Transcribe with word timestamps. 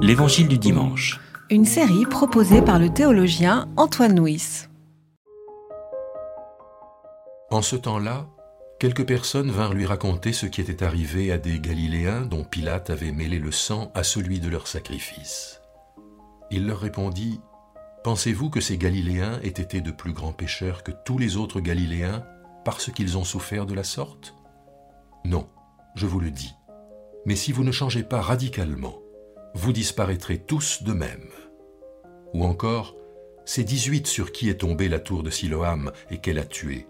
L'Évangile 0.00 0.48
du 0.48 0.58
dimanche. 0.58 1.20
Une 1.50 1.64
série 1.64 2.06
proposée 2.06 2.62
par 2.62 2.78
le 2.78 2.88
théologien 2.88 3.68
Antoine 3.76 4.18
Nuis. 4.18 4.66
En 7.50 7.60
ce 7.62 7.76
temps-là, 7.76 8.26
quelques 8.78 9.06
personnes 9.06 9.50
vinrent 9.50 9.74
lui 9.74 9.86
raconter 9.86 10.32
ce 10.32 10.46
qui 10.46 10.60
était 10.60 10.82
arrivé 10.82 11.32
à 11.32 11.38
des 11.38 11.60
Galiléens 11.60 12.22
dont 12.22 12.44
Pilate 12.44 12.90
avait 12.90 13.12
mêlé 13.12 13.38
le 13.38 13.52
sang 13.52 13.90
à 13.94 14.02
celui 14.02 14.40
de 14.40 14.48
leur 14.48 14.66
sacrifice. 14.66 15.60
Il 16.50 16.66
leur 16.66 16.80
répondit, 16.80 17.40
Pensez-vous 18.04 18.48
que 18.50 18.60
ces 18.60 18.78
Galiléens 18.78 19.38
aient 19.42 19.48
été 19.48 19.80
de 19.80 19.90
plus 19.90 20.12
grands 20.12 20.32
pécheurs 20.32 20.82
que 20.82 20.92
tous 21.04 21.18
les 21.18 21.36
autres 21.36 21.60
Galiléens 21.60 22.24
parce 22.64 22.90
qu'ils 22.90 23.18
ont 23.18 23.24
souffert 23.24 23.66
de 23.66 23.74
la 23.74 23.84
sorte? 23.84 24.34
Non, 25.24 25.48
je 25.94 26.06
vous 26.06 26.20
le 26.20 26.30
dis. 26.30 26.54
Mais 27.26 27.36
si 27.36 27.52
vous 27.52 27.64
ne 27.64 27.72
changez 27.72 28.02
pas 28.02 28.22
radicalement, 28.22 28.94
vous 29.58 29.72
disparaîtrez 29.72 30.38
tous 30.38 30.84
de 30.84 30.92
même. 30.92 31.30
Ou 32.32 32.44
encore, 32.44 32.94
ces 33.44 33.64
dix-huit 33.64 34.06
sur 34.06 34.30
qui 34.30 34.48
est 34.48 34.60
tombée 34.60 34.88
la 34.88 35.00
tour 35.00 35.24
de 35.24 35.30
Siloam 35.30 35.90
et 36.10 36.18
qu'elle 36.18 36.38
a 36.38 36.44
tué, 36.44 36.86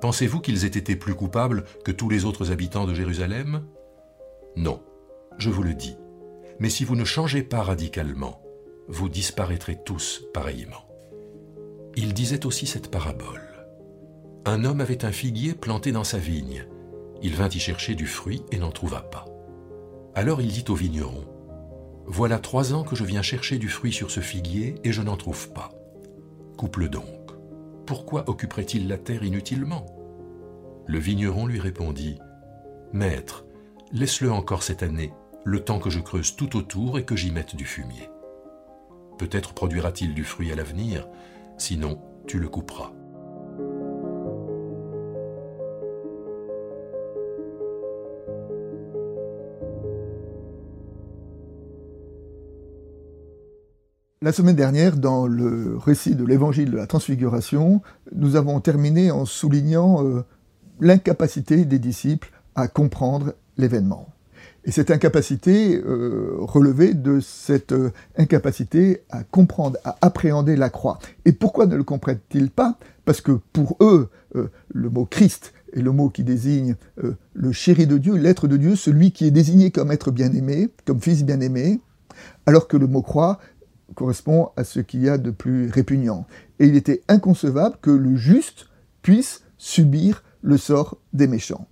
pensez-vous 0.00 0.40
qu'ils 0.40 0.64
aient 0.64 0.68
été 0.68 0.94
plus 0.94 1.16
coupables 1.16 1.64
que 1.84 1.90
tous 1.90 2.08
les 2.08 2.24
autres 2.24 2.52
habitants 2.52 2.86
de 2.86 2.94
Jérusalem? 2.94 3.64
Non, 4.54 4.80
je 5.38 5.50
vous 5.50 5.64
le 5.64 5.74
dis. 5.74 5.96
Mais 6.60 6.70
si 6.70 6.84
vous 6.84 6.94
ne 6.94 7.04
changez 7.04 7.42
pas 7.42 7.62
radicalement, 7.62 8.40
vous 8.86 9.08
disparaîtrez 9.08 9.76
tous 9.84 10.22
pareillement. 10.32 10.88
Il 11.96 12.14
disait 12.14 12.46
aussi 12.46 12.68
cette 12.68 12.92
parabole. 12.92 13.66
Un 14.44 14.64
homme 14.64 14.80
avait 14.80 15.04
un 15.04 15.12
figuier 15.12 15.54
planté 15.54 15.90
dans 15.90 16.04
sa 16.04 16.18
vigne. 16.18 16.64
Il 17.22 17.34
vint 17.34 17.48
y 17.48 17.58
chercher 17.58 17.96
du 17.96 18.06
fruit 18.06 18.44
et 18.52 18.58
n'en 18.58 18.70
trouva 18.70 19.00
pas. 19.00 19.24
Alors 20.14 20.40
il 20.40 20.48
dit 20.48 20.64
au 20.68 20.76
vigneron, 20.76 21.24
Voilà 22.06 22.38
trois 22.38 22.74
ans 22.74 22.84
que 22.84 22.96
je 22.96 23.04
viens 23.04 23.22
chercher 23.22 23.58
du 23.58 23.68
fruit 23.68 23.92
sur 23.92 24.10
ce 24.10 24.20
figuier 24.20 24.76
et 24.84 24.92
je 24.92 25.02
n'en 25.02 25.16
trouve 25.16 25.50
pas. 25.52 25.70
Coupe-le 26.56 26.88
donc. 26.88 27.32
Pourquoi 27.86 28.28
occuperait-il 28.28 28.88
la 28.88 28.98
terre 28.98 29.24
inutilement? 29.24 29.86
Le 30.86 30.98
vigneron 30.98 31.46
lui 31.46 31.60
répondit, 31.60 32.18
Maître, 32.92 33.44
laisse-le 33.92 34.30
encore 34.30 34.62
cette 34.62 34.82
année, 34.82 35.12
le 35.44 35.60
temps 35.60 35.78
que 35.78 35.90
je 35.90 36.00
creuse 36.00 36.36
tout 36.36 36.56
autour 36.56 36.98
et 36.98 37.04
que 37.04 37.16
j'y 37.16 37.32
mette 37.32 37.56
du 37.56 37.64
fumier. 37.64 38.08
Peut-être 39.18 39.54
produira-t-il 39.54 40.14
du 40.14 40.24
fruit 40.24 40.52
à 40.52 40.54
l'avenir, 40.54 41.08
sinon 41.58 42.00
tu 42.26 42.38
le 42.38 42.48
couperas. 42.48 42.92
La 54.24 54.32
semaine 54.32 54.56
dernière, 54.56 54.96
dans 54.96 55.26
le 55.26 55.76
récit 55.76 56.14
de 56.14 56.24
l'évangile 56.24 56.70
de 56.70 56.78
la 56.78 56.86
transfiguration, 56.86 57.82
nous 58.14 58.36
avons 58.36 58.58
terminé 58.58 59.10
en 59.10 59.26
soulignant 59.26 60.02
euh, 60.02 60.24
l'incapacité 60.80 61.66
des 61.66 61.78
disciples 61.78 62.32
à 62.54 62.66
comprendre 62.66 63.34
l'événement. 63.58 64.08
Et 64.64 64.70
cette 64.70 64.90
incapacité 64.90 65.76
euh, 65.76 66.36
relevait 66.38 66.94
de 66.94 67.20
cette 67.20 67.72
euh, 67.72 67.92
incapacité 68.16 69.02
à 69.10 69.24
comprendre, 69.24 69.76
à 69.84 69.98
appréhender 70.00 70.56
la 70.56 70.70
croix. 70.70 70.98
Et 71.26 71.32
pourquoi 71.32 71.66
ne 71.66 71.76
le 71.76 71.84
comprennent-ils 71.84 72.50
pas? 72.50 72.78
Parce 73.04 73.20
que 73.20 73.32
pour 73.52 73.76
eux, 73.80 74.08
le 74.72 74.88
mot 74.88 75.04
Christ 75.04 75.52
est 75.74 75.82
le 75.82 75.92
mot 75.92 76.08
qui 76.08 76.24
désigne 76.24 76.76
le 77.34 77.52
chéri 77.52 77.86
de 77.86 77.98
Dieu, 77.98 78.16
l'être 78.16 78.48
de 78.48 78.56
Dieu, 78.56 78.74
celui 78.74 79.12
qui 79.12 79.26
est 79.26 79.30
désigné 79.30 79.70
comme 79.70 79.92
être 79.92 80.10
bien-aimé, 80.10 80.70
comme 80.86 81.02
fils 81.02 81.24
bien-aimé, 81.24 81.82
alors 82.46 82.68
que 82.68 82.76
le 82.76 82.86
mot 82.86 83.02
croix 83.02 83.38
correspond 83.94 84.50
à 84.56 84.64
ce 84.64 84.80
qu'il 84.80 85.02
y 85.02 85.08
a 85.08 85.18
de 85.18 85.30
plus 85.30 85.70
répugnant. 85.70 86.26
Et 86.58 86.66
il 86.66 86.76
était 86.76 87.02
inconcevable 87.08 87.76
que 87.80 87.90
le 87.90 88.16
juste 88.16 88.66
puisse 89.02 89.42
subir 89.58 90.22
le 90.42 90.56
sort 90.56 90.98
des 91.12 91.26
méchants. 91.26 91.66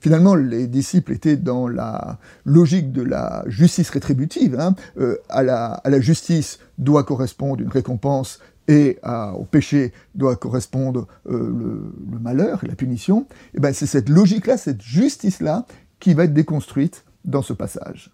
Finalement, 0.00 0.34
les 0.34 0.66
disciples 0.66 1.12
étaient 1.12 1.36
dans 1.36 1.66
la 1.66 2.18
logique 2.44 2.92
de 2.92 3.02
la 3.02 3.44
justice 3.46 3.90
rétributive. 3.90 4.58
Hein. 4.58 4.74
Euh, 4.98 5.16
à, 5.28 5.42
la, 5.42 6.00
justice 6.00 6.60
doit 6.78 7.04
correspondre 7.04 7.60
une 7.62 7.68
récompense 7.68 8.38
et 8.68 8.98
au 9.34 9.44
péché 9.44 9.92
doit 10.14 10.36
correspondre 10.36 11.08
euh, 11.28 11.92
le, 12.12 12.18
malheur 12.20 12.62
et 12.62 12.68
la 12.68 12.74
punition. 12.74 13.26
Et 13.54 13.60
ben, 13.60 13.72
c'est 13.72 13.86
cette 13.86 14.08
logique-là, 14.08 14.56
cette 14.56 14.82
justice-là, 14.82 15.66
qui 16.00 16.14
va 16.14 16.24
être 16.24 16.34
déconstruite 16.34 17.04
dans 17.24 17.42
ce 17.42 17.54
passage. 17.54 18.12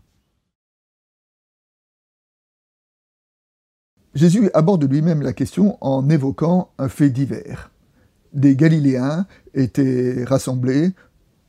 Jésus 4.15 4.51
aborde 4.55 4.85
lui-même 4.91 5.23
la 5.23 5.33
question 5.33 5.77
en 5.81 6.09
évoquant 6.09 6.71
un 6.79 6.89
fait 6.89 7.11
divers. 7.11 7.71
Des 8.33 8.57
Galiléens 8.57 9.27
étaient 9.55 10.25
rassemblés 10.25 10.93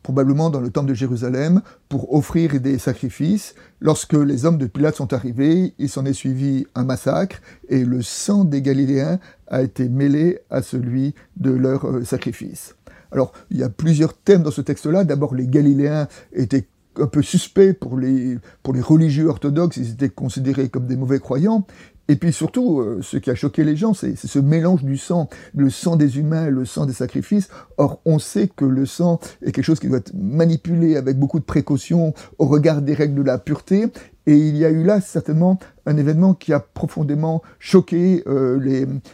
probablement 0.05 0.51
dans 0.51 0.61
le 0.61 0.69
temple 0.69 0.89
de 0.89 0.93
Jérusalem, 0.93 1.63
pour 1.89 2.13
offrir 2.13 2.61
des 2.61 2.77
sacrifices. 2.77 3.55
Lorsque 3.79 4.13
les 4.13 4.45
hommes 4.45 4.59
de 4.59 4.67
Pilate 4.67 4.95
sont 4.95 5.13
arrivés, 5.13 5.73
il 5.79 5.89
s'en 5.89 6.05
est 6.05 6.13
suivi 6.13 6.67
un 6.75 6.83
massacre, 6.83 7.41
et 7.69 7.83
le 7.83 8.03
sang 8.03 8.45
des 8.45 8.61
Galiléens 8.61 9.17
a 9.47 9.63
été 9.63 9.89
mêlé 9.89 10.41
à 10.51 10.61
celui 10.61 11.15
de 11.37 11.49
leur 11.49 11.87
euh, 11.87 12.03
sacrifice. 12.03 12.75
Alors, 13.11 13.33
il 13.49 13.57
y 13.57 13.63
a 13.63 13.69
plusieurs 13.69 14.13
thèmes 14.15 14.43
dans 14.43 14.51
ce 14.51 14.61
texte-là. 14.61 15.05
D'abord, 15.05 15.33
les 15.33 15.47
Galiléens 15.47 16.07
étaient 16.33 16.67
un 17.01 17.07
peu 17.07 17.23
suspects 17.23 17.73
pour 17.73 17.97
les, 17.97 18.37
pour 18.61 18.75
les 18.75 18.81
religieux 18.81 19.27
orthodoxes, 19.27 19.77
ils 19.77 19.91
étaient 19.91 20.09
considérés 20.09 20.69
comme 20.69 20.85
des 20.85 20.95
mauvais 20.95 21.19
croyants. 21.19 21.65
Et 22.07 22.15
puis 22.17 22.31
surtout, 22.31 22.79
euh, 22.79 22.99
ce 23.01 23.17
qui 23.17 23.31
a 23.31 23.35
choqué 23.35 23.63
les 23.63 23.75
gens, 23.75 23.93
c'est 23.93 24.15
ce 24.15 24.39
mélange 24.39 24.83
du 24.83 24.97
sang, 24.97 25.27
le 25.55 25.69
sang 25.69 25.95
des 25.95 26.19
humains, 26.19 26.49
le 26.49 26.65
sang 26.65 26.85
des 26.85 26.93
sacrifices. 26.93 27.49
Or, 27.77 27.99
on 28.05 28.19
sait 28.19 28.47
que 28.47 28.65
le 28.65 28.85
sang 28.85 29.19
est 29.41 29.51
quelque 29.51 29.65
chose 29.65 29.79
qui 29.79 29.87
doit 29.87 29.97
être 29.97 30.13
manipulé 30.13 30.97
avec 30.97 31.17
beaucoup 31.17 31.39
de 31.39 31.45
précautions 31.45 32.13
au 32.37 32.45
regard 32.45 32.81
des 32.81 32.93
règles 32.93 33.15
de 33.15 33.23
la 33.23 33.39
pureté. 33.39 33.87
Et 34.27 34.37
il 34.37 34.55
y 34.55 34.65
a 34.65 34.69
eu 34.69 34.83
là 34.83 35.01
certainement 35.01 35.57
un 35.85 35.97
événement 35.97 36.35
qui 36.35 36.53
a 36.53 36.59
profondément 36.59 37.41
choqué 37.59 38.23
euh, 38.27 38.59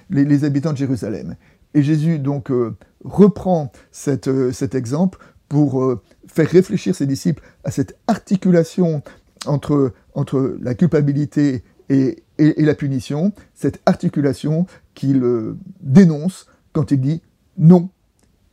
les, 0.10 0.44
habitants 0.44 0.74
de 0.74 0.78
Jérusalem. 0.78 1.36
Et 1.74 1.84
Jésus 1.84 2.20
donc 2.20 2.52
euh, 2.52 2.76
reprend 3.06 3.72
cet 3.92 4.28
exemple 4.76 5.20
pour 5.48 6.00
faire 6.28 6.48
réfléchir 6.48 6.96
ses 6.96 7.06
disciples 7.06 7.44
à 7.66 7.72
cette 7.72 7.98
articulation 8.08 9.02
entre, 9.46 9.92
entre 10.14 10.58
la 10.62 10.76
culpabilité 10.76 11.64
et, 11.90 12.24
et, 12.42 12.66
la 12.66 12.76
punition, 12.76 13.34
cette 13.54 13.82
articulation 13.86 14.66
qu'il 14.94 15.24
euh, 15.24 15.58
dénonce 15.82 16.48
quand 16.74 16.92
il 16.92 17.00
dit 17.00 17.22
non, 17.58 17.90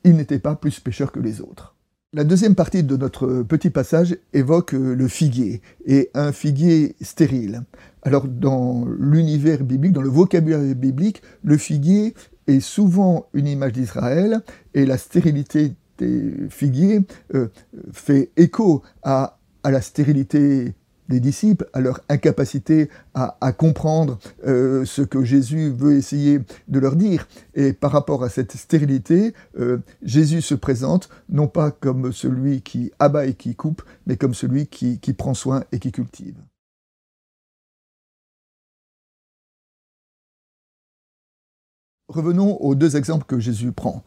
il 0.04 0.16
n'était 0.16 0.38
pas 0.38 0.54
plus 0.54 0.80
pécheur 0.80 1.12
que 1.12 1.20
les 1.20 1.40
autres. 1.40 1.74
La 2.14 2.24
deuxième 2.24 2.54
partie 2.54 2.82
de 2.82 2.96
notre 2.96 3.42
petit 3.42 3.70
passage 3.70 4.16
évoque 4.32 4.74
euh, 4.74 4.94
le 4.94 5.08
figuier, 5.08 5.60
et 5.86 6.10
un 6.14 6.32
figuier 6.32 6.96
stérile. 7.00 7.62
Alors 8.02 8.26
dans 8.26 8.86
l'univers 8.98 9.62
biblique, 9.64 9.92
dans 9.92 10.02
le 10.02 10.08
vocabulaire 10.08 10.74
biblique, 10.74 11.22
le 11.42 11.56
figuier 11.56 12.14
est 12.46 12.60
souvent 12.60 13.28
une 13.34 13.46
image 13.46 13.72
d'Israël, 13.72 14.42
et 14.74 14.86
la 14.86 14.96
stérilité 14.96 15.74
des 15.98 16.32
figuiers 16.48 17.00
euh, 17.34 17.48
fait 17.92 18.30
écho 18.36 18.82
à 19.02 19.38
la 19.64 19.80
stérilité 19.80 20.74
des 21.08 21.20
disciples, 21.20 21.66
à 21.72 21.80
leur 21.80 22.00
incapacité 22.08 22.88
à, 23.14 23.52
comprendre 23.52 24.18
euh, 24.46 24.84
ce 24.84 25.02
que 25.02 25.24
Jésus 25.24 25.70
veut 25.70 25.96
essayer 25.96 26.40
de 26.68 26.78
leur 26.78 26.94
dire. 26.94 27.26
Et 27.54 27.72
par 27.72 27.90
rapport 27.90 28.22
à 28.22 28.28
cette 28.28 28.52
stérilité, 28.52 29.34
euh, 29.58 29.78
Jésus 30.02 30.42
se 30.42 30.54
présente 30.54 31.08
non 31.28 31.48
pas 31.48 31.70
comme 31.70 32.12
celui 32.12 32.62
qui 32.62 32.92
abat 32.98 33.26
et 33.26 33.34
qui 33.34 33.54
coupe, 33.54 33.82
mais 34.06 34.16
comme 34.16 34.34
celui 34.34 34.66
qui, 34.66 35.00
qui 35.00 35.12
prend 35.12 35.34
soin 35.34 35.64
et 35.72 35.78
qui 35.78 35.90
cultive. 35.90 36.36
Revenons 42.08 42.56
aux 42.62 42.74
deux 42.74 42.96
exemples 42.96 43.26
que 43.26 43.38
Jésus 43.38 43.70
prend. 43.70 44.02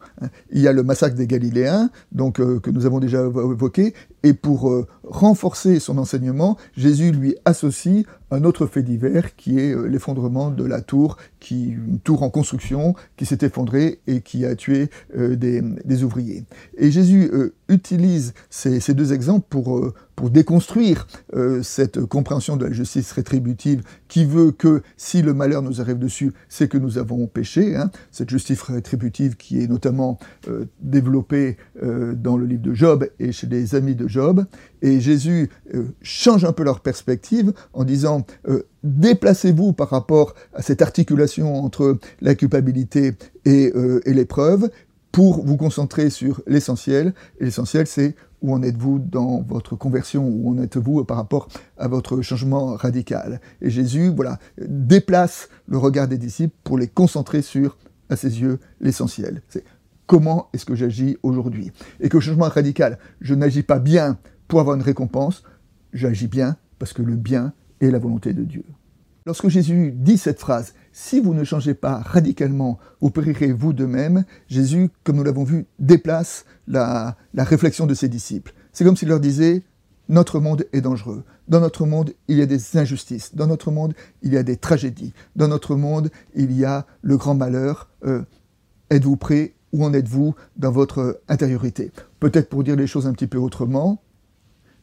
Il 0.50 0.60
y 0.60 0.66
a 0.66 0.72
le 0.72 0.82
massacre 0.82 1.14
des 1.14 1.28
Galiléens, 1.28 1.88
donc 2.10 2.40
euh, 2.40 2.58
que 2.58 2.68
nous 2.68 2.84
avons 2.84 2.98
déjà 2.98 3.20
évoqué, 3.20 3.94
et 4.24 4.32
pour 4.32 4.70
euh, 4.70 4.88
renforcer 5.04 5.78
son 5.78 5.98
enseignement, 5.98 6.56
Jésus 6.76 7.12
lui 7.12 7.36
associe 7.44 8.04
un 8.32 8.44
autre 8.44 8.66
fait 8.66 8.82
divers 8.82 9.36
qui 9.36 9.58
est 9.58 9.74
euh, 9.74 9.86
l'effondrement 9.86 10.50
de 10.50 10.64
la 10.64 10.80
tour, 10.80 11.18
qui 11.38 11.68
une 11.68 11.98
tour 11.98 12.22
en 12.22 12.30
construction 12.30 12.94
qui 13.16 13.26
s'est 13.26 13.38
effondrée 13.42 14.00
et 14.06 14.22
qui 14.22 14.46
a 14.46 14.56
tué 14.56 14.88
euh, 15.16 15.36
des, 15.36 16.02
ouvriers. 16.02 16.44
Et 16.78 16.90
Jésus 16.90 17.30
euh, 17.32 17.54
utilise 17.68 18.32
ces, 18.48 18.80
deux 18.94 19.12
exemples 19.12 19.46
pour, 19.48 19.92
pour 20.16 20.30
déconstruire 20.30 21.06
cette 21.62 22.04
compréhension 22.04 22.56
de 22.56 22.66
la 22.66 22.72
justice 22.72 23.12
rétributive 23.12 23.82
qui 24.08 24.24
veut 24.24 24.50
que 24.50 24.82
si 24.96 25.22
le 25.22 25.32
malheur 25.32 25.62
nous 25.62 25.80
arrive 25.80 25.98
dessus, 25.98 26.32
c'est 26.48 26.68
que 26.68 26.78
nous 26.78 26.98
avons 26.98 27.26
péché. 27.26 27.76
Hein, 27.76 27.90
cette 28.10 28.30
justice 28.30 28.62
rétributive 28.62 29.36
qui 29.36 29.62
est 29.62 29.68
notamment 29.68 30.18
développée 30.80 31.56
dans 31.80 32.36
le 32.36 32.46
livre 32.46 32.62
de 32.62 32.74
Job 32.74 33.08
et 33.18 33.32
chez 33.32 33.46
les 33.46 33.74
amis 33.74 33.94
de 33.94 34.08
Job. 34.08 34.44
Et 34.82 35.00
Jésus 35.00 35.48
euh, 35.74 35.84
change 36.02 36.44
un 36.44 36.52
peu 36.52 36.64
leur 36.64 36.80
perspective 36.80 37.52
en 37.72 37.84
disant 37.84 38.26
euh, 38.48 38.64
déplacez-vous 38.82 39.72
par 39.72 39.88
rapport 39.88 40.34
à 40.54 40.60
cette 40.60 40.82
articulation 40.82 41.64
entre 41.64 41.98
la 42.20 42.34
culpabilité 42.34 43.14
et, 43.44 43.72
euh, 43.74 44.00
et 44.04 44.12
l'épreuve 44.12 44.68
pour 45.12 45.44
vous 45.44 45.56
concentrer 45.56 46.10
sur 46.10 46.42
l'essentiel. 46.46 47.14
Et 47.38 47.44
l'essentiel, 47.44 47.86
c'est 47.86 48.16
où 48.42 48.52
en 48.52 48.62
êtes-vous 48.62 48.98
dans 48.98 49.42
votre 49.42 49.76
conversion, 49.76 50.26
où 50.26 50.50
en 50.50 50.58
êtes-vous 50.60 51.04
par 51.04 51.16
rapport 51.16 51.48
à 51.78 51.86
votre 51.86 52.22
changement 52.22 52.74
radical. 52.74 53.40
Et 53.60 53.70
Jésus, 53.70 54.12
voilà, 54.14 54.38
déplace 54.58 55.48
le 55.68 55.78
regard 55.78 56.08
des 56.08 56.18
disciples 56.18 56.56
pour 56.64 56.76
les 56.76 56.88
concentrer 56.88 57.40
sur, 57.40 57.76
à 58.08 58.16
ses 58.16 58.40
yeux, 58.40 58.58
l'essentiel. 58.80 59.42
C'est 59.48 59.62
comment 60.06 60.48
est-ce 60.52 60.64
que 60.64 60.74
j'agis 60.74 61.16
aujourd'hui? 61.22 61.70
Et 62.00 62.08
que 62.08 62.18
changement 62.18 62.48
radical, 62.48 62.98
je 63.20 63.34
n'agis 63.34 63.62
pas 63.62 63.78
bien 63.78 64.18
pour 64.52 64.60
avoir 64.60 64.76
une 64.76 64.82
récompense, 64.82 65.44
j'agis 65.94 66.28
bien 66.28 66.58
parce 66.78 66.92
que 66.92 67.00
le 67.00 67.16
bien 67.16 67.54
est 67.80 67.90
la 67.90 67.98
volonté 67.98 68.34
de 68.34 68.44
Dieu. 68.44 68.64
Lorsque 69.24 69.48
Jésus 69.48 69.94
dit 69.96 70.18
cette 70.18 70.40
phrase, 70.40 70.74
si 70.92 71.20
vous 71.20 71.32
ne 71.32 71.42
changez 71.42 71.72
pas 71.72 72.00
radicalement, 72.00 72.78
vous 73.00 73.08
périrez 73.08 73.50
vous 73.50 73.72
de 73.72 73.86
même, 73.86 74.26
Jésus, 74.48 74.90
comme 75.04 75.16
nous 75.16 75.24
l'avons 75.24 75.44
vu, 75.44 75.64
déplace 75.78 76.44
la, 76.68 77.16
la 77.32 77.44
réflexion 77.44 77.86
de 77.86 77.94
ses 77.94 78.10
disciples. 78.10 78.52
C'est 78.74 78.84
comme 78.84 78.94
s'il 78.94 79.08
leur 79.08 79.20
disait, 79.20 79.62
notre 80.10 80.38
monde 80.38 80.66
est 80.74 80.82
dangereux. 80.82 81.24
Dans 81.48 81.60
notre 81.60 81.86
monde, 81.86 82.12
il 82.28 82.36
y 82.36 82.42
a 82.42 82.46
des 82.46 82.76
injustices. 82.76 83.34
Dans 83.34 83.46
notre 83.46 83.70
monde, 83.70 83.94
il 84.20 84.34
y 84.34 84.36
a 84.36 84.42
des 84.42 84.58
tragédies. 84.58 85.14
Dans 85.34 85.48
notre 85.48 85.76
monde, 85.76 86.10
il 86.34 86.52
y 86.52 86.66
a 86.66 86.84
le 87.00 87.16
grand 87.16 87.34
malheur. 87.34 87.88
Euh, 88.04 88.20
êtes-vous 88.90 89.16
prêts 89.16 89.54
Où 89.72 89.82
en 89.82 89.94
êtes-vous 89.94 90.34
dans 90.58 90.72
votre 90.72 91.22
intériorité? 91.30 91.90
Peut-être 92.20 92.50
pour 92.50 92.62
dire 92.64 92.76
les 92.76 92.86
choses 92.86 93.06
un 93.06 93.14
petit 93.14 93.26
peu 93.26 93.38
autrement, 93.38 94.02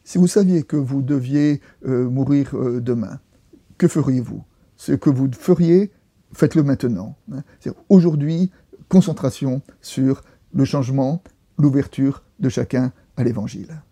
si 0.04 0.18
vous 0.18 0.26
saviez 0.26 0.62
que 0.62 0.76
vous 0.76 1.02
deviez 1.02 1.60
euh, 1.86 2.08
mourir 2.08 2.54
euh, 2.54 2.80
demain, 2.80 3.20
que 3.78 3.88
feriez-vous? 3.88 4.42
Ce 4.76 4.92
que 4.92 5.10
vous 5.10 5.28
feriez, 5.32 5.90
faites-le 6.32 6.62
maintenant. 6.62 7.16
Hein. 7.32 7.42
Aujourd'hui, 7.88 8.50
concentration 8.88 9.62
sur 9.80 10.22
le 10.52 10.64
changement, 10.64 11.22
l'ouverture 11.58 12.22
de 12.38 12.48
chacun 12.48 12.92
à 13.16 13.24
l'évangile. 13.24 13.82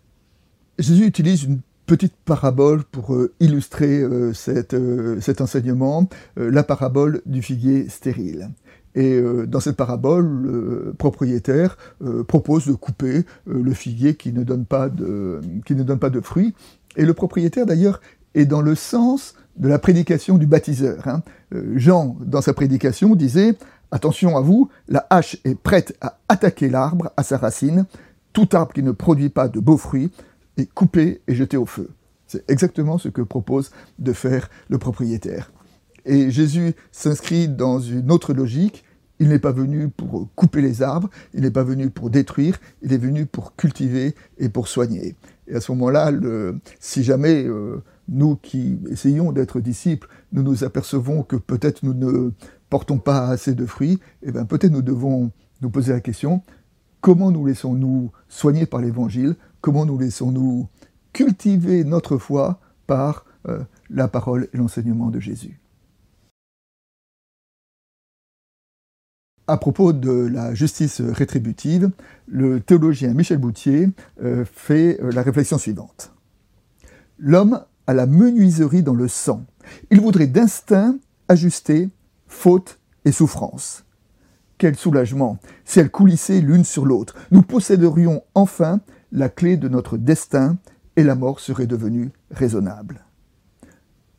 Jésus 0.77 1.05
utilise 1.05 1.43
une 1.43 1.61
petite 1.85 2.15
parabole 2.25 2.83
pour 2.83 3.13
euh, 3.13 3.33
illustrer 3.39 4.03
cet 4.33 5.41
enseignement, 5.41 6.09
la 6.35 6.63
parabole 6.63 7.21
du 7.25 7.41
figuier 7.41 7.89
stérile. 7.89 8.49
Et 8.95 9.21
dans 9.47 9.59
cette 9.59 9.77
parabole, 9.77 10.25
le 10.25 10.95
propriétaire 10.97 11.77
propose 12.27 12.65
de 12.65 12.73
couper 12.73 13.23
le 13.45 13.73
figuier 13.73 14.15
qui 14.15 14.33
ne 14.33 14.43
donne 14.43 14.65
pas 14.65 14.89
de, 14.89 15.41
fruits. 16.21 16.55
Et 16.95 17.05
le 17.05 17.13
propriétaire, 17.13 17.65
d'ailleurs, 17.65 18.01
est 18.35 18.45
dans 18.45 18.61
le 18.61 18.75
sens 18.75 19.35
de 19.57 19.67
la 19.67 19.79
prédication 19.79 20.37
du 20.37 20.45
baptiseur. 20.45 21.07
Hein. 21.07 21.21
Euh, 21.53 21.73
Jean, 21.75 22.17
dans 22.25 22.41
sa 22.41 22.53
prédication, 22.53 23.15
disait 23.15 23.55
Attention 23.91 24.37
à 24.37 24.41
vous, 24.41 24.69
la 24.87 25.07
hache 25.09 25.37
est 25.45 25.55
prête 25.55 25.97
à 25.99 26.19
attaquer 26.27 26.69
l'arbre 26.69 27.11
à 27.17 27.23
sa 27.23 27.37
racine. 27.37 27.85
Tout 28.33 28.49
arbre 28.53 28.73
qui 28.73 28.83
ne 28.83 28.91
produit 28.91 29.29
pas 29.29 29.47
de 29.47 29.59
beaux 29.59 29.77
fruits 29.77 30.11
est 30.57 30.71
coupé 30.71 31.21
et 31.27 31.33
jeté 31.33 31.57
au 31.57 31.65
feu. 31.65 31.89
C'est 32.27 32.47
exactement 32.51 32.99
ce 32.99 33.09
que 33.09 33.21
propose 33.21 33.71
de 33.97 34.13
faire 34.13 34.49
le 34.69 34.77
propriétaire. 34.77 35.51
Et 36.05 36.31
Jésus 36.31 36.73
s'inscrit 36.91 37.47
dans 37.47 37.79
une 37.79 38.11
autre 38.11 38.33
logique. 38.33 38.83
Il 39.19 39.27
n'est 39.29 39.39
pas 39.39 39.51
venu 39.51 39.89
pour 39.89 40.29
couper 40.35 40.61
les 40.61 40.81
arbres, 40.81 41.09
il 41.33 41.41
n'est 41.41 41.51
pas 41.51 41.63
venu 41.63 41.89
pour 41.89 42.09
détruire, 42.09 42.57
il 42.81 42.93
est 42.93 42.97
venu 42.97 43.25
pour 43.25 43.53
cultiver 43.57 44.15
et 44.37 44.47
pour 44.47 44.69
soigner. 44.69 45.15
Et 45.47 45.55
à 45.55 45.61
ce 45.61 45.73
moment-là, 45.73 46.11
si 46.79 47.03
jamais 47.03 47.43
euh, 47.43 47.83
nous 48.07 48.37
qui 48.37 48.79
essayons 48.89 49.33
d'être 49.33 49.59
disciples, 49.59 50.07
nous 50.31 50.41
nous 50.41 50.63
apercevons 50.63 51.23
que 51.23 51.35
peut-être 51.35 51.83
nous 51.83 51.93
ne 51.93 52.31
portons 52.69 52.97
pas 52.97 53.27
assez 53.27 53.55
de 53.55 53.65
fruits, 53.65 53.99
et 54.23 54.29
eh 54.29 54.31
bien 54.31 54.45
peut-être 54.45 54.71
nous 54.71 54.81
devons 54.81 55.31
nous 55.61 55.69
poser 55.69 55.91
la 55.91 55.99
question, 55.99 56.41
comment 57.01 57.31
nous 57.31 57.45
laissons-nous 57.45 58.11
soigner 58.27 58.65
par 58.65 58.81
l'Évangile? 58.81 59.35
Comment 59.61 59.85
nous 59.85 59.97
laissons-nous 59.97 60.67
cultiver 61.13 61.83
notre 61.83 62.17
foi 62.17 62.59
par 62.87 63.25
euh, 63.47 63.63
la 63.89 64.07
parole 64.07 64.47
et 64.53 64.57
l'enseignement 64.57 65.09
de 65.09 65.19
Jésus? 65.19 65.59
À 69.49 69.57
propos 69.57 69.93
de 69.93 70.11
la 70.11 70.53
justice 70.53 71.01
rétributive, 71.01 71.89
le 72.27 72.59
théologien 72.59 73.15
Michel 73.15 73.39
Boutier 73.39 73.89
euh, 74.21 74.45
fait 74.45 75.01
euh, 75.01 75.11
la 75.11 75.23
réflexion 75.23 75.57
suivante. 75.57 76.13
L'homme 77.17 77.59
à 77.87 77.95
la 77.95 78.05
menuiserie 78.05 78.83
dans 78.83 78.93
le 78.93 79.07
sang. 79.07 79.43
Il 79.89 80.01
voudrait 80.01 80.27
d'instinct 80.27 80.97
ajuster 81.29 81.89
faute 82.27 82.79
et 83.05 83.11
souffrance. 83.11 83.85
Quel 84.59 84.75
soulagement 84.75 85.39
si 85.65 85.79
elles 85.79 85.89
coulissaient 85.89 86.41
l'une 86.41 86.63
sur 86.63 86.85
l'autre. 86.85 87.15
Nous 87.31 87.41
posséderions 87.41 88.21
enfin 88.35 88.81
la 89.11 89.29
clé 89.29 89.57
de 89.57 89.67
notre 89.67 89.97
destin 89.97 90.59
et 90.95 91.01
la 91.01 91.15
mort 91.15 91.39
serait 91.39 91.65
devenue 91.65 92.11
raisonnable. 92.29 93.03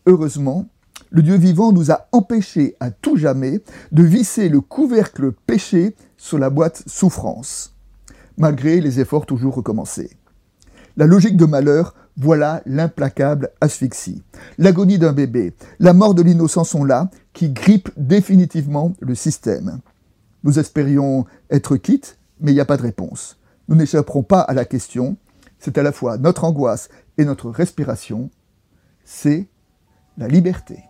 Heureusement, 0.06 0.68
le 1.10 1.22
Dieu 1.22 1.36
vivant 1.36 1.72
nous 1.72 1.90
a 1.90 2.06
empêchés 2.12 2.76
à 2.78 2.90
tout 2.90 3.16
jamais 3.16 3.60
de 3.90 4.02
visser 4.02 4.48
le 4.48 4.60
couvercle 4.60 5.32
péché 5.32 5.96
sur 6.16 6.38
la 6.38 6.50
boîte 6.50 6.84
souffrance, 6.86 7.74
malgré 8.36 8.80
les 8.80 9.00
efforts 9.00 9.26
toujours 9.26 9.56
recommencés. 9.56 10.10
La 10.96 11.06
logique 11.06 11.36
de 11.36 11.46
malheur 11.46 11.94
voilà 12.16 12.62
l'implacable 12.66 13.50
asphyxie. 13.60 14.22
L'agonie 14.58 14.98
d'un 14.98 15.12
bébé, 15.12 15.54
la 15.78 15.94
mort 15.94 16.14
de 16.14 16.22
l'innocent 16.22 16.64
sont 16.64 16.84
là, 16.84 17.10
qui 17.32 17.50
grippent 17.50 17.92
définitivement 17.96 18.92
le 19.00 19.14
système. 19.14 19.80
Nous 20.44 20.58
espérions 20.58 21.24
être 21.50 21.76
quittes, 21.76 22.18
mais 22.40 22.52
il 22.52 22.54
n'y 22.54 22.60
a 22.60 22.66
pas 22.66 22.76
de 22.76 22.82
réponse. 22.82 23.38
Nous 23.68 23.76
n'échapperons 23.76 24.22
pas 24.22 24.40
à 24.40 24.52
la 24.52 24.64
question. 24.64 25.16
C'est 25.58 25.78
à 25.78 25.82
la 25.82 25.92
fois 25.92 26.18
notre 26.18 26.44
angoisse 26.44 26.88
et 27.18 27.24
notre 27.24 27.50
respiration. 27.50 28.30
C'est 29.04 29.48
la 30.18 30.28
liberté. 30.28 30.89